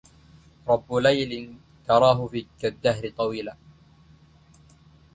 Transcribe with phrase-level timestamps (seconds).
[0.67, 1.55] رب ليل
[1.87, 3.55] تراه كالدهر طولا